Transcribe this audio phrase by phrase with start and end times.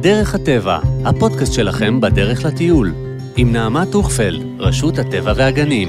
[0.00, 2.94] דרך הטבע, הפודקאסט שלכם בדרך לטיול,
[3.36, 5.88] עם נעמה טוכפלד, רשות הטבע והגנים.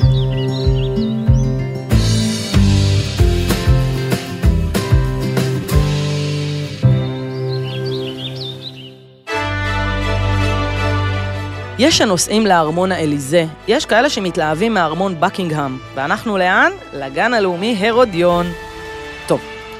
[11.79, 16.71] יש הנוסעים לארמון האליזה, יש כאלה שמתלהבים מארמון בקינגהם, ואנחנו לאן?
[16.93, 18.45] לגן הלאומי הרודיון.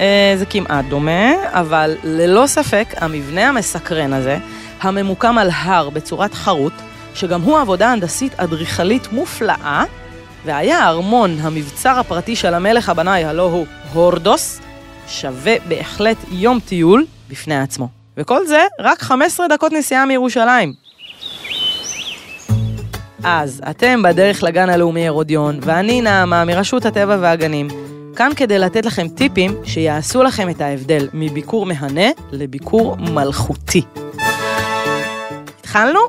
[0.02, 4.38] אה, זה כמעט דומה, אבל ללא ספק המבנה המסקרן הזה,
[4.82, 6.74] הממוקם על הר בצורת חרוט,
[7.16, 9.84] שגם הוא עבודה הנדסית אדריכלית מופלאה,
[10.46, 14.60] והיה הארמון, המבצר הפרטי של המלך הבנאי, הלא הוא הורדוס,
[15.08, 17.88] שווה בהחלט יום טיול בפני עצמו.
[18.18, 20.74] וכל זה רק 15 דקות נסיעה מירושלים.
[23.24, 27.68] אז אתם בדרך לגן הלאומי הרודיון, ואני נעמה מרשות הטבע והגנים,
[28.16, 33.82] כאן כדי לתת לכם טיפים שיעשו לכם את ההבדל מביקור מהנה לביקור מלכותי.
[35.60, 36.00] התחלנו?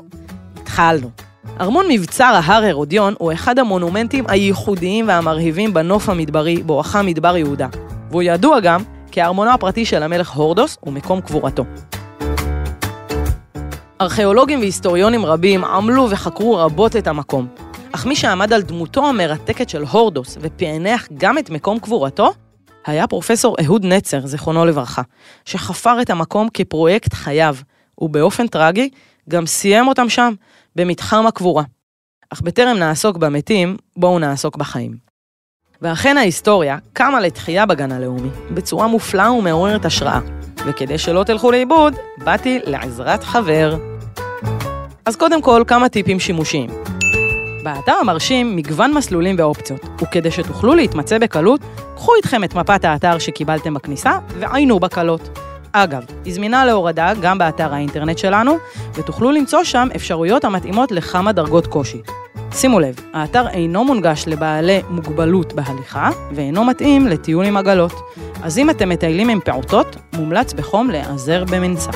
[0.61, 1.09] התחלנו.
[1.61, 7.67] ארמון מבצר ההר הרודיון הוא אחד המונומנטים הייחודיים והמרהיבים בנוף המדברי בואכה מדבר יהודה,
[8.09, 11.65] והוא ידוע גם כארמונו הפרטי של המלך הורדוס ומקום קבורתו.
[14.01, 17.47] ארכיאולוגים והיסטוריונים רבים עמלו וחקרו רבות את המקום,
[17.95, 22.33] אך מי שעמד על דמותו המרתקת של הורדוס ופענח גם את מקום קבורתו,
[22.85, 25.01] היה פרופסור אהוד נצר, זיכרונו לברכה,
[25.45, 27.55] שחפר את המקום כפרויקט חייו,
[27.97, 28.89] ובאופן טרגי
[29.29, 30.33] גם סיים אותם שם,
[30.75, 31.63] במתחם הקבורה.
[32.29, 34.97] אך בטרם נעסוק במתים, בואו נעסוק בחיים.
[35.81, 40.19] ואכן ההיסטוריה קמה לתחייה בגן הלאומי, בצורה מופלאה ומעוררת השראה.
[40.65, 43.77] וכדי שלא תלכו לאיבוד, באתי לעזרת חבר.
[45.05, 46.69] אז קודם כל, כמה טיפים שימושיים.
[47.63, 51.61] באתר המרשים מגוון מסלולים ואופציות, וכדי שתוכלו להתמצא בקלות,
[51.95, 55.39] קחו איתכם את מפת האתר שקיבלתם בכניסה ועיינו בקלות.
[55.71, 58.57] אגב, היא זמינה להורדה גם באתר האינטרנט שלנו,
[58.93, 62.01] ותוכלו למצוא שם אפשרויות המתאימות לכמה דרגות קושי.
[62.51, 67.93] שימו לב, האתר אינו מונגש לבעלי מוגבלות בהליכה, ואינו מתאים לטיול עם עגלות.
[68.43, 71.91] אז אם אתם מטיילים עם פעוטות, מומלץ בחום להיעזר במנסה.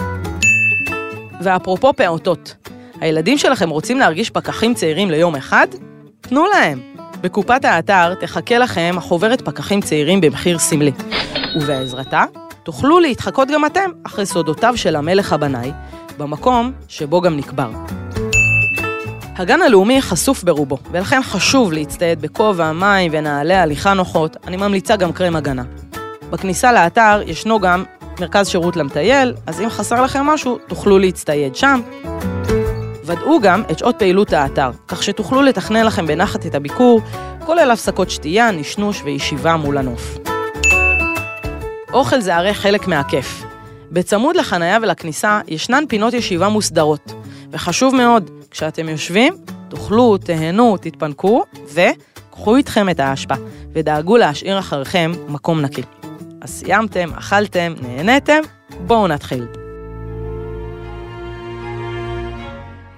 [1.41, 2.55] ואפרופו פעוטות,
[3.01, 5.67] הילדים שלכם רוצים להרגיש פקחים צעירים ליום אחד?
[6.21, 6.79] תנו להם.
[7.21, 10.91] בקופת האתר תחכה לכם חוברת פקחים צעירים במחיר סמלי.
[11.55, 12.23] ובעזרתה
[12.63, 15.71] תוכלו להתחקות גם אתם אחרי סודותיו של המלך הבנאי,
[16.17, 17.69] במקום שבו גם נקבר.
[19.35, 25.13] הגן הלאומי חשוף ברובו, ולכן חשוב להצטייד בכובע, מים ונעלי הליכה נוחות, אני ממליצה גם
[25.13, 25.63] קרם הגנה.
[26.29, 27.83] בכניסה לאתר ישנו גם
[28.19, 31.81] מרכז שירות למטייל, אז אם חסר לכם משהו, תוכלו להצטייד שם.
[33.07, 37.01] ודאו גם את שעות פעילות האתר, כך שתוכלו לתכנן לכם בנחת את הביקור,
[37.45, 40.17] כולל הפסקות שתייה, נשנוש וישיבה מול הנוף.
[41.93, 43.43] אוכל זה הרי חלק מהכיף.
[43.91, 47.13] בצמוד לחניה ולכניסה ישנן פינות ישיבה מוסדרות,
[47.51, 49.33] וחשוב מאוד, כשאתם יושבים,
[49.69, 51.43] תאכלו, תהנו, תתפנקו,
[51.73, 53.35] וקחו איתכם את האשפה,
[53.73, 55.83] ודאגו להשאיר אחריכם מקום נקי.
[56.41, 58.39] אז סיימתם, אכלתם, נהניתם,
[58.87, 59.66] בואו נתחיל.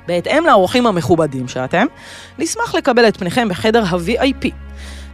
[0.10, 1.86] בהתאם לאורחים המכובדים שאתם,
[2.40, 4.48] נשמח לקבל את פניכם בחדר ה-VIP.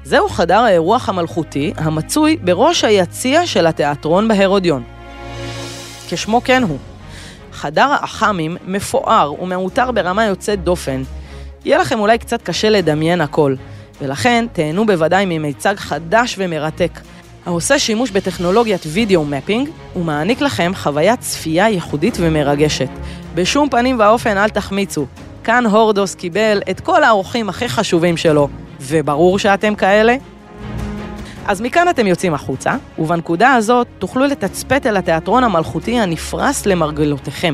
[0.03, 4.83] זהו חדר האירוח המלכותי המצוי בראש היציע של התיאטרון בהרודיון.
[6.09, 6.77] כשמו כן הוא.
[7.51, 11.03] חדר האח"מים מפואר ומעוטר ברמה יוצאת דופן.
[11.65, 13.55] יהיה לכם אולי קצת קשה לדמיין הכל,
[14.01, 16.99] ולכן תהנו בוודאי ממיצג חדש ומרתק,
[17.45, 22.89] העושה שימוש בטכנולוגיית וידאו מפינג, ומעניק לכם חוויית צפייה ייחודית ומרגשת.
[23.35, 25.05] בשום פנים ואופן אל תחמיצו.
[25.43, 28.49] כאן הורדוס קיבל את כל האורחים הכי חשובים שלו,
[28.81, 30.15] וברור שאתם כאלה.
[31.47, 37.53] אז מכאן אתם יוצאים החוצה, ובנקודה הזאת תוכלו לתצפת אל התיאטרון המלכותי הנפרס למרגלותיכם.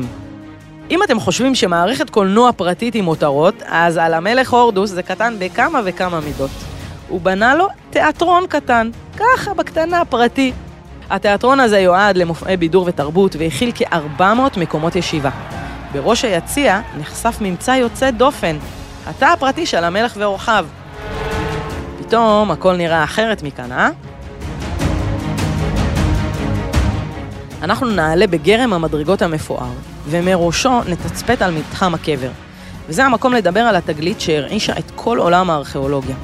[0.90, 5.80] אם אתם חושבים שמערכת קולנוע פרטית היא מותרות, אז על המלך הורדוס זה קטן בכמה
[5.84, 6.50] וכמה מידות.
[7.08, 10.52] הוא בנה לו תיאטרון קטן, ככה בקטנה פרטי.
[11.10, 15.30] התיאטרון הזה יועד למופעי בידור ותרבות והכיל כ-400 מקומות ישיבה.
[15.92, 18.56] בראש היציע נחשף ממצא יוצא דופן,
[19.06, 20.66] התא הפרטי של המלך ואורחיו.
[21.98, 23.90] פתאום הכל נראה אחרת מכאן, אה?
[27.62, 29.70] אנחנו נעלה בגרם המדרגות המפואר,
[30.06, 32.30] ומראשו נתצפת על מתחם הקבר.
[32.88, 36.16] וזה המקום לדבר על התגלית שהרעישה את כל עולם הארכיאולוגיה.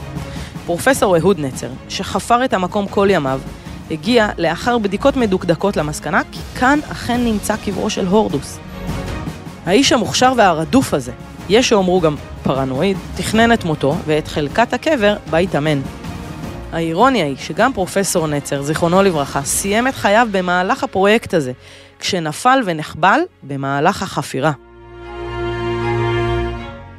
[0.66, 3.40] פרופסור אהוד נצר, שחפר את המקום כל ימיו,
[3.90, 8.58] הגיע לאחר בדיקות מדוקדקות למסקנה כי כאן אכן נמצא קברו של הורדוס.
[9.68, 11.12] האיש המוכשר והרדוף הזה,
[11.48, 15.80] יש שאומרו גם פרנואיד, תכנן את מותו ואת חלקת הקבר בה התאמן.
[16.72, 21.52] האירוניה היא שגם פרופסור נצר, זיכרונו לברכה, סיים את חייו במהלך הפרויקט הזה,
[21.98, 24.52] כשנפל ונחבל במהלך החפירה.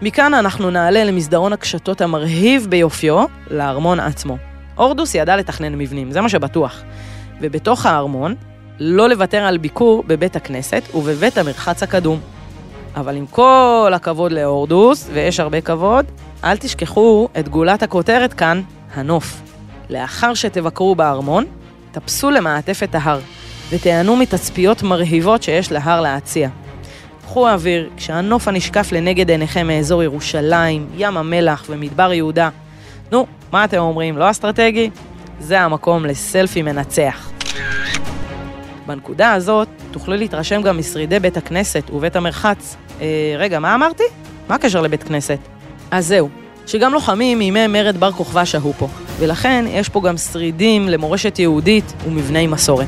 [0.01, 4.37] מכאן אנחנו נעלה למסדרון הקשתות המרהיב ביופיו, לארמון עצמו.
[4.75, 6.81] הורדוס ידע לתכנן מבנים, זה מה שבטוח.
[7.41, 8.35] ובתוך הארמון,
[8.79, 12.19] לא לוותר על ביקור בבית הכנסת ובבית המרחץ הקדום.
[12.95, 16.05] אבל עם כל הכבוד להורדוס, ויש הרבה כבוד,
[16.43, 18.61] אל תשכחו את גולת הכותרת כאן,
[18.93, 19.41] הנוף.
[19.89, 21.45] לאחר שתבקרו בארמון,
[21.91, 23.19] טפסו למעטפת ההר,
[23.69, 26.49] ותיהנו מתצפיות מרהיבות שיש להר להציע.
[27.21, 32.49] קחו אוויר, כשהנוף הנשקף לנגד עיניכם מאזור ירושלים, ים המלח ומדבר יהודה.
[33.11, 34.89] נו, מה אתם אומרים, לא אסטרטגי?
[35.39, 37.28] זה המקום לסלפי מנצח.
[38.89, 42.75] בנקודה הזאת תוכלו להתרשם גם משרידי בית הכנסת ובית המרחץ.
[43.01, 44.03] אה, רגע, מה אמרתי?
[44.47, 45.39] מה הקשר לבית כנסת?
[45.91, 46.29] אז זהו,
[46.67, 48.87] שגם לוחמים מימי מרד בר כוכבא שהו פה,
[49.19, 52.87] ולכן יש פה גם שרידים למורשת יהודית ומבני מסורת.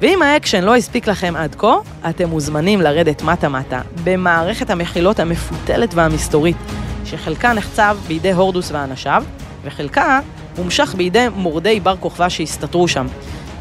[0.00, 1.76] ואם האקשן לא הספיק לכם עד כה,
[2.10, 6.56] אתם מוזמנים לרדת מטה-מטה במערכת המחילות המפותלת והמסתורית,
[7.04, 9.24] שחלקה נחצב בידי הורדוס ואנשיו,
[9.64, 10.20] וחלקה
[10.56, 13.06] המשך בידי מורדי בר כוכבא שהסתתרו שם,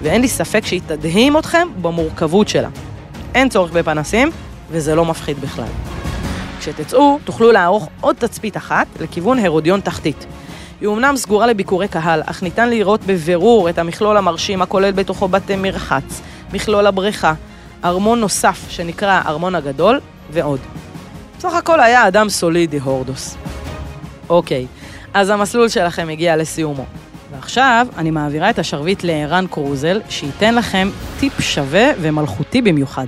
[0.02, 2.70] ואין לי ספק שהיא תדהים אתכם במורכבות שלה.
[3.36, 4.32] אין צורך בפנסים,
[4.72, 5.66] וזה לא מפחיד בכלל.
[6.60, 10.26] כשתצאו, תוכלו לערוך עוד תצפית אחת לכיוון הרודיון תחתית.
[10.82, 15.56] היא אומנם סגורה לביקורי קהל, אך ניתן לראות בבירור את המכלול המרשים הכולל בתוכו בתי
[15.56, 16.22] מרחץ,
[16.54, 17.34] מכלול הבריכה,
[17.86, 20.00] ארמון נוסף שנקרא הארמון הגדול,
[20.32, 20.60] ועוד.
[21.38, 23.38] בסך הכל היה אדם סולידי, הורדוס.
[24.30, 24.66] אוקיי,
[25.14, 26.86] אז המסלול שלכם הגיע לסיומו.
[27.38, 30.88] ועכשיו אני מעבירה את השרביט לערן קרוזל, שייתן לכם
[31.20, 33.06] טיפ שווה ומלכותי במיוחד.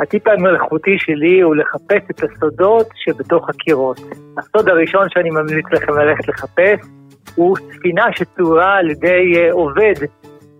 [0.00, 4.00] הטיפ המלאכותי שלי הוא לחפש את הסודות שבתוך הקירות.
[4.38, 6.86] הסוד הראשון שאני ממליץ לכם ללכת לחפש
[7.34, 9.94] הוא ספינה שצורה על ידי אה, עובד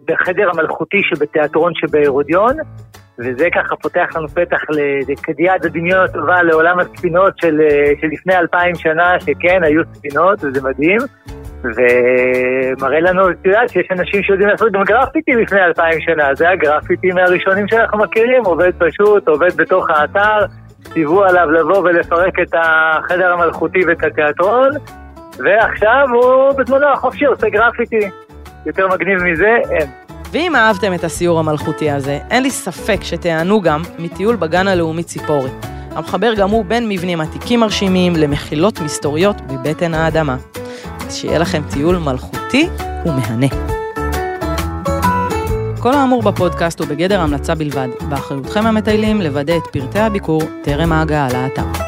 [0.04, 2.56] בחדר המלכותי שבתיאטרון שבהרודיון,
[3.18, 4.60] וזה ככה פותח לנו פתח
[5.08, 10.62] לקדיעת הדמיון הטובה לעולם הספינות של, אה, של לפני אלפיים שנה, שכן, היו ספינות, וזה
[10.62, 10.98] מדהים.
[11.64, 17.12] ומראה לנו, את יודעת, שיש אנשים שיודעים לעשות גם גרפיטי לפני אלפיים שנה, זה הגרפיטי
[17.12, 20.46] מהראשונים שאנחנו מכירים, עובד פשוט, עובד בתוך האתר,
[20.92, 24.70] ציוו עליו לבוא ולפרק את החדר המלכותי ואת התיאטרון,
[25.38, 28.10] ועכשיו הוא בזמנו החופשי עושה גרפיטי.
[28.66, 29.88] יותר מגניב מזה, אין.
[30.32, 35.50] ואם אהבתם את הסיור המלכותי הזה, אין לי ספק שתיהנו גם מטיול בגן הלאומי ציפורי.
[35.90, 40.36] המחבר גם הוא בין מבנים עתיקים מרשימים למחילות מסתוריות בבטן האדמה.
[41.10, 42.68] שיהיה לכם טיול מלכותי
[43.06, 43.46] ומהנה.
[45.80, 51.28] כל האמור בפודקאסט הוא בגדר המלצה בלבד, באחריותכם המטיילים לוודא את פרטי הביקור טרם ההגעה
[51.32, 51.80] לאתר.